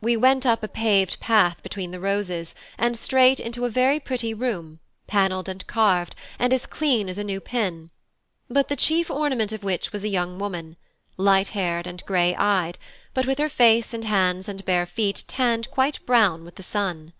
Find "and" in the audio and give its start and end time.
2.78-2.96, 5.46-5.66, 6.38-6.54, 11.86-12.02, 13.92-14.04, 14.48-14.64